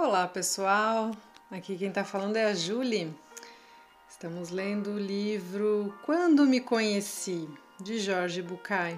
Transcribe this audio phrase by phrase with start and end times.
[0.00, 1.10] Olá pessoal,
[1.50, 3.12] aqui quem está falando é a Julie.
[4.08, 7.48] Estamos lendo o livro Quando Me Conheci,
[7.80, 8.96] de Jorge Bucay.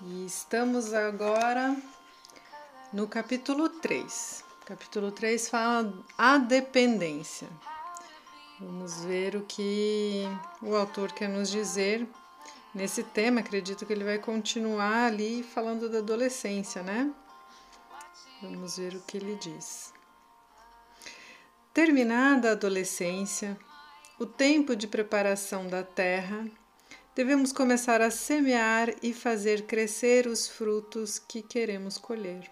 [0.00, 1.76] E estamos agora
[2.90, 4.44] no capítulo 3.
[4.62, 7.46] O capítulo 3 fala a dependência.
[8.58, 10.24] Vamos ver o que
[10.62, 12.08] o autor quer nos dizer
[12.74, 13.40] nesse tema.
[13.40, 17.12] Acredito que ele vai continuar ali falando da adolescência, né?
[18.40, 19.92] Vamos ver o que ele diz.
[21.74, 23.58] Terminada a adolescência,
[24.16, 26.48] o tempo de preparação da terra,
[27.16, 32.48] devemos começar a semear e fazer crescer os frutos que queremos colher.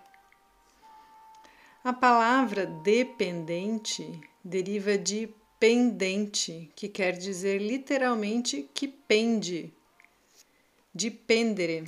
[1.84, 9.72] A palavra dependente deriva de pendente, que quer dizer literalmente que pende,
[10.92, 11.84] de pendere,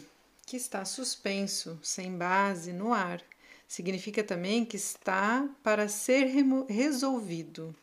[0.47, 3.20] que está suspenso, sem base, no ar
[3.69, 6.24] significa também que está para ser
[6.69, 7.77] resolvido.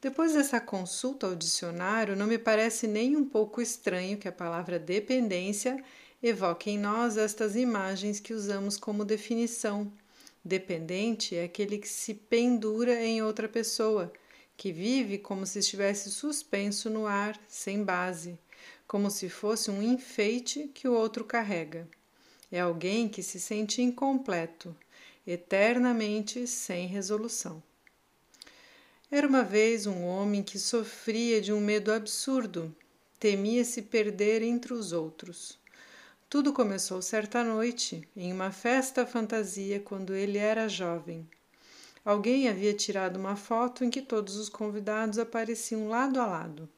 [0.00, 4.78] Depois dessa consulta ao dicionário, não me parece nem um pouco estranho que a palavra
[4.78, 5.82] dependência
[6.22, 9.90] evoque em nós estas imagens que usamos como definição.
[10.44, 14.12] Dependente é aquele que se pendura em outra pessoa,
[14.56, 18.38] que vive como se estivesse suspenso no ar, sem base,
[18.86, 21.88] como se fosse um enfeite que o outro carrega.
[22.52, 24.76] É alguém que se sente incompleto,
[25.26, 27.62] eternamente sem resolução.
[29.10, 32.74] Era uma vez um homem que sofria de um medo absurdo,
[33.18, 35.58] temia se perder entre os outros.
[36.28, 41.26] Tudo começou certa noite, em uma festa fantasia, quando ele era jovem.
[42.04, 46.68] Alguém havia tirado uma foto em que todos os convidados apareciam lado a lado.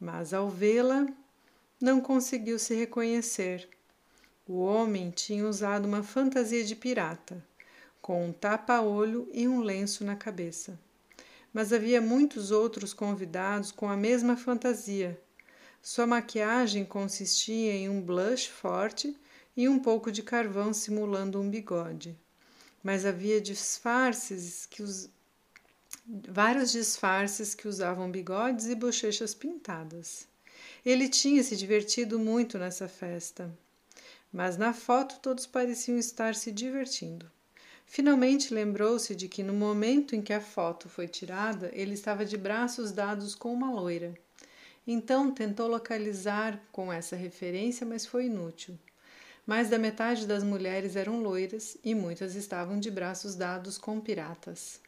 [0.00, 1.06] Mas ao vê-la,
[1.80, 3.68] não conseguiu se reconhecer.
[4.48, 7.49] O homem tinha usado uma fantasia de pirata
[8.00, 10.78] com um tapa-olho e um lenço na cabeça.
[11.52, 15.20] Mas havia muitos outros convidados com a mesma fantasia.
[15.82, 19.16] Sua maquiagem consistia em um blush forte
[19.56, 22.16] e um pouco de carvão simulando um bigode.
[22.82, 25.10] Mas havia disfarces que os
[26.06, 30.26] vários disfarces que usavam bigodes e bochechas pintadas.
[30.84, 33.50] Ele tinha se divertido muito nessa festa,
[34.32, 37.30] mas na foto todos pareciam estar se divertindo.
[37.92, 42.36] Finalmente lembrou-se de que no momento em que a foto foi tirada, ele estava de
[42.36, 44.14] braços dados com uma loira.
[44.86, 48.78] Então tentou localizar com essa referência, mas foi inútil.
[49.44, 54.80] Mais da metade das mulheres eram loiras e muitas estavam de braços dados com piratas.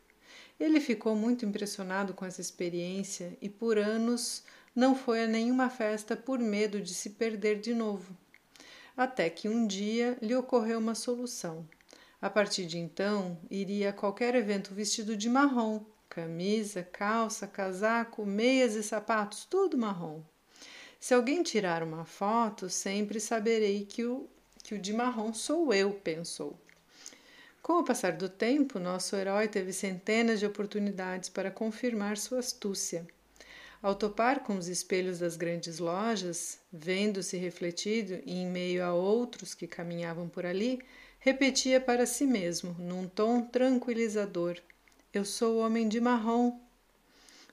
[0.61, 4.45] Ele ficou muito impressionado com essa experiência e por anos
[4.77, 8.17] não foi a nenhuma festa por medo de se perder de novo.
[8.97, 11.67] Até que um dia lhe ocorreu uma solução.
[12.23, 18.77] A partir de então, iria a qualquer evento vestido de marrom, camisa, calça, casaco, meias
[18.77, 20.23] e sapatos, tudo marrom.
[21.01, 24.29] Se alguém tirar uma foto, sempre saberei que o,
[24.63, 26.57] que o de marrom sou eu, pensou.
[27.61, 33.05] Com o passar do tempo, nosso herói teve centenas de oportunidades para confirmar sua astúcia.
[33.83, 39.67] Ao topar com os espelhos das grandes lojas, vendo-se refletido em meio a outros que
[39.67, 40.81] caminhavam por ali,
[41.25, 44.59] repetia para si mesmo, num tom tranquilizador:
[45.15, 46.59] Eu sou homem de marrom.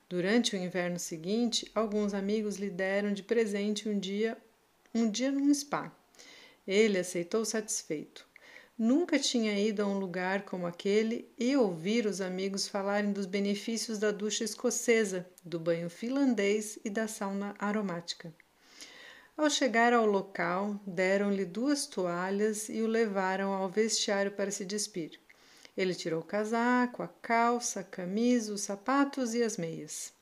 [0.08, 4.36] Durante o inverno seguinte, alguns amigos lhe deram de presente um dia,
[4.92, 5.92] um dia num spa.
[6.66, 8.26] Ele aceitou satisfeito.
[8.76, 14.00] Nunca tinha ido a um lugar como aquele e ouvir os amigos falarem dos benefícios
[14.00, 18.34] da ducha escocesa, do banho finlandês e da sauna aromática.
[19.40, 25.18] Ao chegar ao local, deram-lhe duas toalhas e o levaram ao vestiário para se despir.
[25.74, 30.12] Ele tirou o casaco, a calça, a camisa, os sapatos e as meias.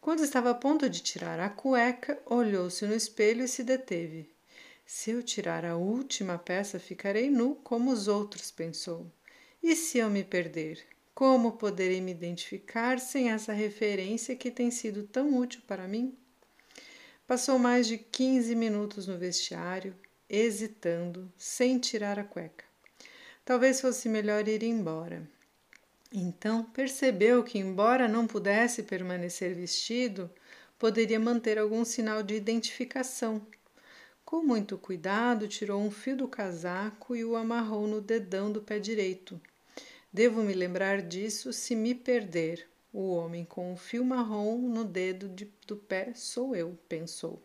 [0.00, 4.28] Quando estava a ponto de tirar a cueca, olhou-se no espelho e se deteve.
[4.84, 9.06] Se eu tirar a última peça, ficarei nu como os outros, pensou.
[9.62, 10.84] E se eu me perder?
[11.14, 16.17] Como poderei me identificar sem essa referência que tem sido tão útil para mim?
[17.28, 19.94] Passou mais de 15 minutos no vestiário,
[20.30, 22.64] hesitando, sem tirar a cueca.
[23.44, 25.28] Talvez fosse melhor ir embora.
[26.10, 30.30] Então percebeu que, embora não pudesse permanecer vestido,
[30.78, 33.46] poderia manter algum sinal de identificação.
[34.24, 38.78] Com muito cuidado, tirou um fio do casaco e o amarrou no dedão do pé
[38.78, 39.38] direito.
[40.10, 45.28] Devo me lembrar disso se me perder, o homem com o fio marrom no dedo
[45.28, 47.42] de, do pé sou eu, pensou.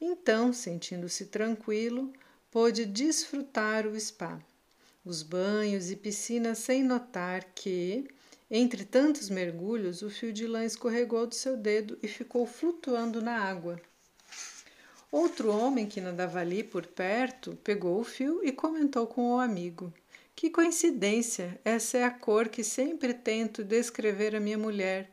[0.00, 2.12] Então, sentindo-se tranquilo,
[2.50, 4.40] pôde desfrutar o spa.
[5.04, 8.08] os banhos e piscinas sem notar que,
[8.50, 13.38] entre tantos mergulhos, o fio de lã escorregou do seu dedo e ficou flutuando na
[13.38, 13.80] água.
[15.10, 19.92] Outro homem que nadava ali por perto pegou o fio e comentou com o amigo:
[20.36, 21.60] Que coincidência!
[21.64, 25.08] Essa é a cor que sempre tento descrever a minha mulher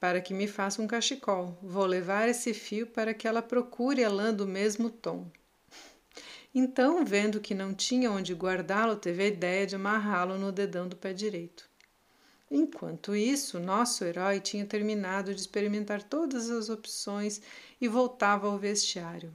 [0.00, 1.56] para que me faça um cachecol.
[1.62, 5.30] Vou levar esse fio para que ela procure a lã do mesmo tom.
[6.52, 10.96] Então, vendo que não tinha onde guardá-lo, teve a ideia de amarrá-lo no dedão do
[10.96, 11.68] pé direito.
[12.50, 17.40] Enquanto isso, nosso herói tinha terminado de experimentar todas as opções
[17.80, 19.32] e voltava ao vestiário.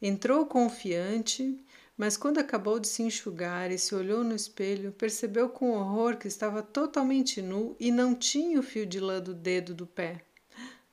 [0.00, 1.62] Entrou confiante
[2.00, 6.26] mas quando acabou de se enxugar e se olhou no espelho, percebeu com horror que
[6.26, 10.22] estava totalmente nu e não tinha o fio de lã do dedo do pé.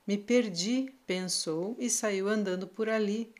[0.06, 3.32] Me perdi, pensou e saiu andando por ali,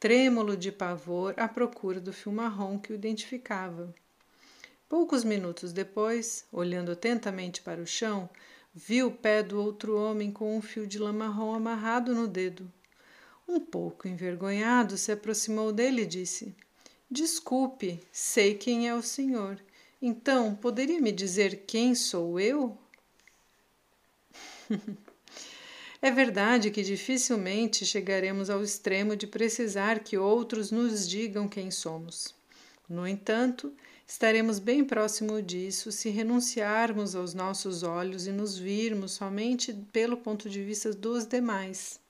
[0.00, 3.94] trêmulo de pavor à procura do fio marrom que o identificava.
[4.88, 8.28] Poucos minutos depois, olhando atentamente para o chão,
[8.74, 12.68] viu o pé do outro homem com um fio de lã marrom amarrado no dedo.
[13.46, 16.56] Um pouco envergonhado, se aproximou dele e disse:
[17.12, 19.60] Desculpe, sei quem é o senhor.
[20.00, 22.74] Então, poderia me dizer quem sou eu?
[26.00, 32.34] é verdade que dificilmente chegaremos ao extremo de precisar que outros nos digam quem somos.
[32.88, 33.74] No entanto,
[34.08, 40.48] estaremos bem próximo disso se renunciarmos aos nossos olhos e nos virmos somente pelo ponto
[40.48, 42.00] de vista dos demais.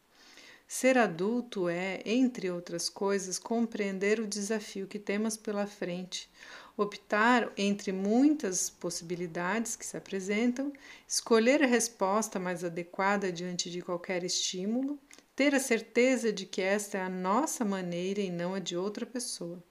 [0.75, 6.31] Ser adulto é, entre outras coisas, compreender o desafio que temos pela frente,
[6.79, 10.73] optar entre muitas possibilidades que se apresentam,
[11.07, 14.99] escolher a resposta mais adequada diante de qualquer estímulo,
[15.37, 19.05] ter a certeza de que esta é a nossa maneira e não a de outra
[19.05, 19.63] pessoa.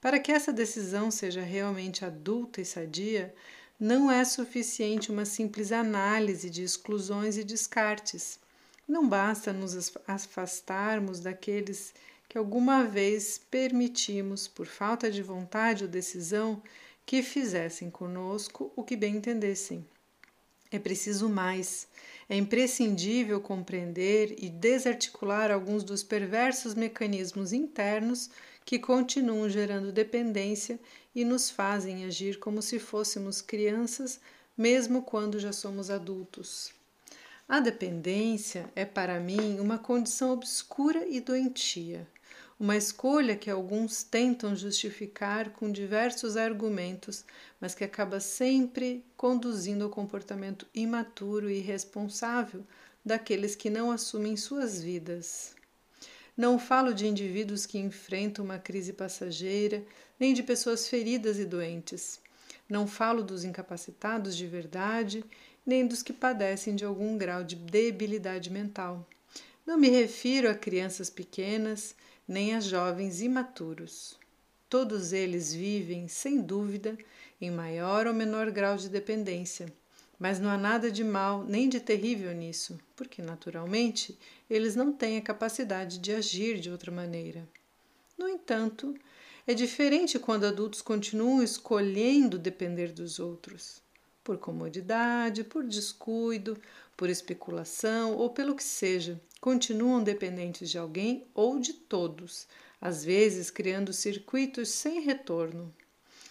[0.00, 3.34] Para que essa decisão seja realmente adulta e sadia,
[3.80, 8.38] não é suficiente uma simples análise de exclusões e descartes
[8.88, 11.92] não basta nos afastarmos daqueles
[12.28, 16.62] que alguma vez permitimos, por falta de vontade ou decisão,
[17.04, 19.86] que fizessem conosco o que bem entendessem.
[20.70, 21.88] É preciso mais.
[22.28, 28.30] É imprescindível compreender e desarticular alguns dos perversos mecanismos internos
[28.64, 30.78] que continuam gerando dependência
[31.14, 34.20] e nos fazem agir como se fôssemos crianças,
[34.58, 36.75] mesmo quando já somos adultos.
[37.48, 42.04] A dependência é para mim uma condição obscura e doentia,
[42.58, 47.24] uma escolha que alguns tentam justificar com diversos argumentos,
[47.60, 52.66] mas que acaba sempre conduzindo ao comportamento imaturo e irresponsável
[53.04, 55.54] daqueles que não assumem suas vidas.
[56.36, 59.84] Não falo de indivíduos que enfrentam uma crise passageira,
[60.18, 62.20] nem de pessoas feridas e doentes.
[62.68, 65.24] Não falo dos incapacitados de verdade
[65.66, 69.04] nem dos que padecem de algum grau de debilidade mental.
[69.66, 71.96] Não me refiro a crianças pequenas,
[72.26, 74.16] nem a jovens imaturos.
[74.68, 76.96] Todos eles vivem, sem dúvida,
[77.40, 79.66] em maior ou menor grau de dependência,
[80.18, 84.16] mas não há nada de mal nem de terrível nisso, porque, naturalmente,
[84.48, 87.46] eles não têm a capacidade de agir de outra maneira.
[88.16, 88.94] No entanto,
[89.46, 93.84] é diferente quando adultos continuam escolhendo depender dos outros
[94.26, 96.60] por comodidade, por descuido,
[96.96, 102.48] por especulação ou pelo que seja, continuam dependentes de alguém ou de todos,
[102.80, 105.72] às vezes criando circuitos sem retorno.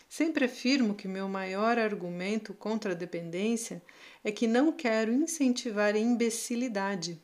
[0.10, 3.82] Sempre afirmo que meu maior argumento contra a dependência
[4.25, 7.18] é que não quero incentivar a imbecilidade.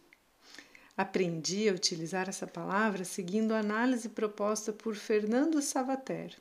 [0.96, 6.34] Aprendi a utilizar essa palavra seguindo a análise proposta por Fernando Savater.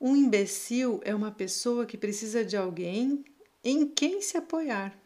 [0.00, 3.22] Um imbecil é uma pessoa que precisa de alguém
[3.62, 4.98] em quem se apoiar,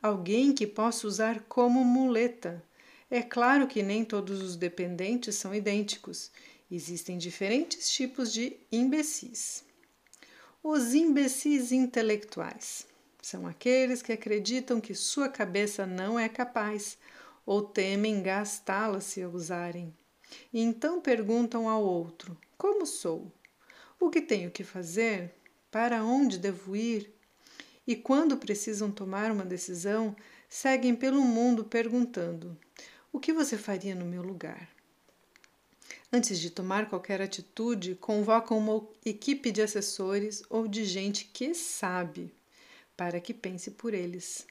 [0.00, 2.62] alguém que possa usar como muleta.
[3.10, 6.30] É claro que nem todos os dependentes são idênticos,
[6.70, 9.64] existem diferentes tipos de imbecis.
[10.62, 12.86] Os imbecis intelectuais
[13.20, 16.96] são aqueles que acreditam que sua cabeça não é capaz
[17.44, 19.92] ou temem gastá-la se a usarem.
[20.52, 23.32] E então perguntam ao outro: Como sou?
[24.00, 25.34] O que tenho que fazer,
[25.70, 27.14] para onde devo ir,
[27.86, 30.16] e quando precisam tomar uma decisão,
[30.48, 32.58] seguem pelo mundo perguntando:
[33.12, 34.68] O que você faria no meu lugar?
[36.12, 42.34] Antes de tomar qualquer atitude, convocam uma equipe de assessores ou de gente que sabe,
[42.96, 44.46] para que pense por eles.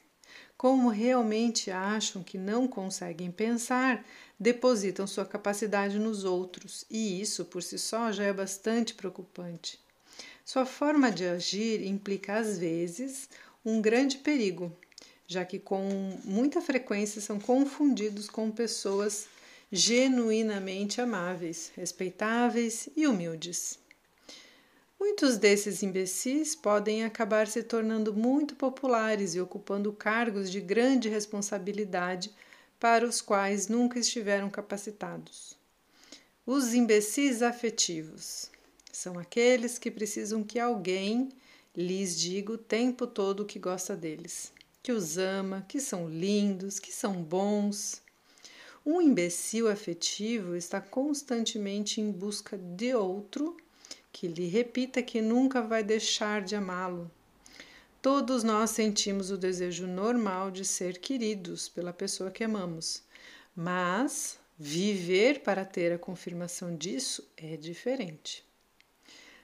[0.56, 4.04] Como realmente acham que não conseguem pensar,
[4.40, 9.78] depositam sua capacidade nos outros, e isso por si só já é bastante preocupante.
[10.44, 13.28] Sua forma de agir implica, às vezes,
[13.64, 14.74] um grande perigo,
[15.26, 19.26] já que com muita frequência são confundidos com pessoas
[19.70, 23.78] genuinamente amáveis, respeitáveis e humildes.
[24.98, 32.32] Muitos desses imbecis podem acabar se tornando muito populares e ocupando cargos de grande responsabilidade
[32.80, 35.56] para os quais nunca estiveram capacitados.
[36.46, 38.50] Os imbecis afetivos
[38.92, 41.28] são aqueles que precisam que alguém
[41.76, 46.92] lhes diga o tempo todo que gosta deles, que os ama, que são lindos, que
[46.92, 48.00] são bons.
[48.84, 53.56] Um imbecil afetivo está constantemente em busca de outro
[54.16, 57.10] que lhe repita que nunca vai deixar de amá-lo.
[58.00, 63.02] Todos nós sentimos o desejo normal de ser queridos pela pessoa que amamos,
[63.54, 68.42] mas viver para ter a confirmação disso é diferente.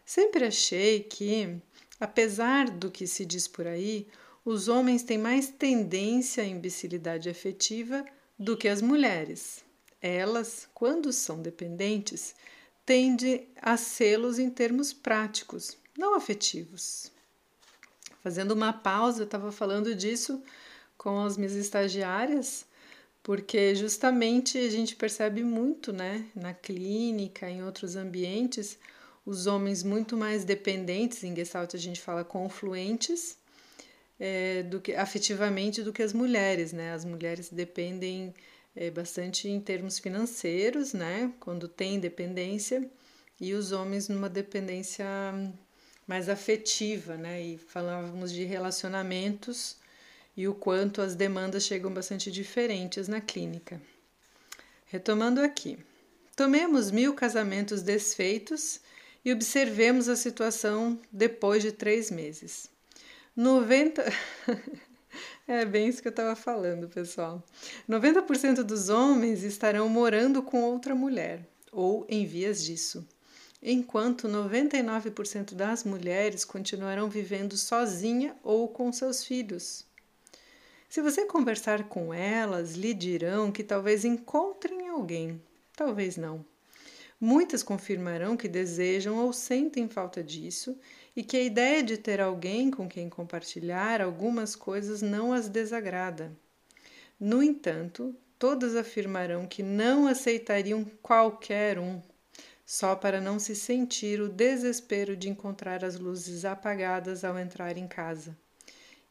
[0.06, 1.60] Sempre achei que,
[2.00, 4.08] apesar do que se diz por aí,
[4.42, 8.06] os homens têm mais tendência à imbecilidade afetiva
[8.38, 9.62] do que as mulheres.
[10.00, 12.34] Elas, quando são dependentes,
[12.84, 17.10] tendem a sê-los em termos práticos, não afetivos.
[18.22, 20.42] Fazendo uma pausa, eu estava falando disso
[20.96, 22.64] com as minhas estagiárias,
[23.22, 28.78] porque justamente a gente percebe muito, né, na clínica, em outros ambientes,
[29.24, 33.36] os homens muito mais dependentes, em Gestalt a gente fala confluentes,
[34.18, 36.92] é, do que afetivamente do que as mulheres, né?
[36.92, 38.32] As mulheres dependem
[38.74, 41.32] é, bastante em termos financeiros, né?
[41.40, 42.88] Quando tem dependência,
[43.40, 45.06] e os homens numa dependência
[46.06, 47.42] mais afetiva, né?
[47.42, 49.76] E falávamos de relacionamentos
[50.36, 53.80] e o quanto as demandas chegam bastante diferentes na clínica.
[54.86, 55.78] Retomando aqui,
[56.36, 58.80] tomemos mil casamentos desfeitos
[59.24, 62.70] e observemos a situação depois de três meses.
[63.36, 64.04] 90.
[65.46, 67.42] é bem isso que eu estava falando, pessoal.
[67.88, 73.06] 90% dos homens estarão morando com outra mulher ou em vias disso,
[73.62, 79.84] enquanto 99% das mulheres continuarão vivendo sozinha ou com seus filhos.
[80.88, 85.40] Se você conversar com elas, lhe dirão que talvez encontrem alguém,
[85.74, 86.44] talvez não.
[87.18, 90.76] Muitas confirmarão que desejam ou sentem falta disso
[91.14, 96.32] e que a ideia de ter alguém com quem compartilhar algumas coisas não as desagrada.
[97.20, 102.00] No entanto, todas afirmarão que não aceitariam qualquer um,
[102.66, 107.86] só para não se sentir o desespero de encontrar as luzes apagadas ao entrar em
[107.86, 108.36] casa.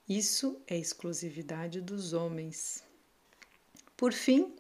[0.10, 2.84] Isso é exclusividade dos homens.
[3.96, 4.54] Por fim,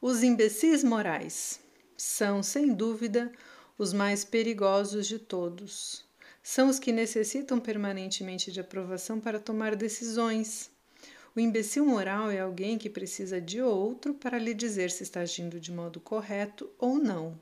[0.00, 1.58] os imbecis morais
[1.96, 3.32] são, sem dúvida,
[3.76, 6.05] os mais perigosos de todos.
[6.48, 10.70] São os que necessitam permanentemente de aprovação para tomar decisões.
[11.34, 15.58] O imbecil moral é alguém que precisa de outro para lhe dizer se está agindo
[15.58, 17.36] de modo correto ou não.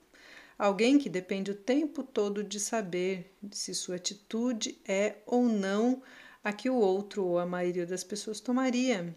[0.58, 6.02] Alguém que depende o tempo todo de saber se sua atitude é ou não
[6.42, 9.14] a que o outro ou a maioria das pessoas tomaria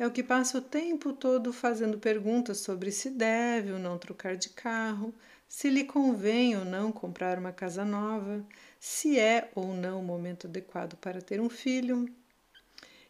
[0.00, 4.34] é o que passa o tempo todo fazendo perguntas sobre se deve ou não trocar
[4.34, 5.14] de carro,
[5.50, 8.46] se lhe convém ou não comprar uma casa nova,
[8.78, 12.08] se é ou não o momento adequado para ter um filho.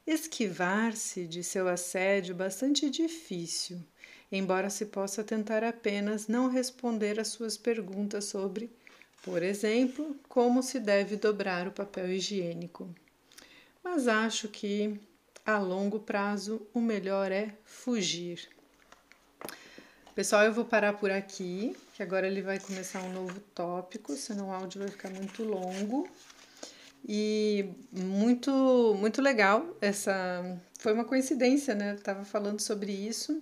[0.07, 3.79] Esquivar-se de seu assédio bastante difícil,
[4.33, 8.71] embora se possa tentar apenas não responder às suas perguntas sobre,
[9.23, 12.89] por exemplo, como se deve dobrar o papel higiênico.
[13.85, 14.99] Mas acho que
[15.45, 18.49] a longo prazo, o melhor é fugir.
[20.15, 24.49] Pessoal, eu vou parar por aqui, que agora ele vai começar um novo tópico, senão
[24.49, 26.09] o áudio vai ficar muito longo.
[27.09, 30.59] E muito, muito legal essa.
[30.79, 31.93] Foi uma coincidência, né?
[31.93, 33.41] Eu tava falando sobre isso,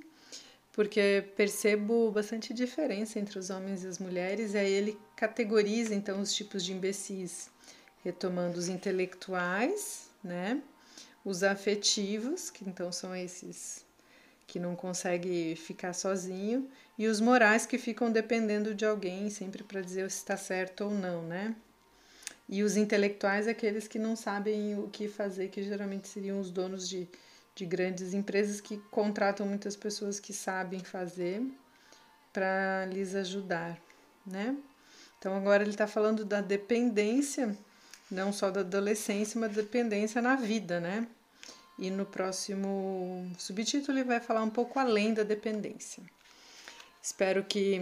[0.72, 6.20] porque percebo bastante diferença entre os homens e as mulheres, e aí ele categoriza então
[6.20, 7.50] os tipos de imbecis,
[8.04, 10.62] retomando os intelectuais, né?
[11.24, 13.84] os afetivos, que então são esses
[14.48, 19.82] que não consegue ficar sozinho, e os morais que ficam dependendo de alguém sempre para
[19.82, 21.54] dizer se está certo ou não, né?
[22.48, 26.88] E os intelectuais, aqueles que não sabem o que fazer, que geralmente seriam os donos
[26.88, 27.06] de,
[27.54, 31.42] de grandes empresas que contratam muitas pessoas que sabem fazer
[32.32, 33.78] para lhes ajudar,
[34.26, 34.56] né?
[35.18, 37.54] Então agora ele está falando da dependência,
[38.10, 41.06] não só da adolescência, mas dependência na vida, né?
[41.78, 46.02] E no próximo subtítulo ele vai falar um pouco além da dependência.
[47.00, 47.80] Espero que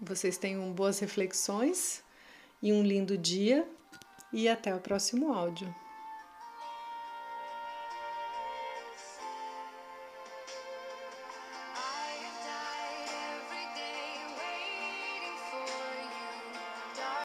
[0.00, 2.02] vocês tenham boas reflexões
[2.62, 3.66] e um lindo dia
[4.32, 5.74] e até o próximo áudio.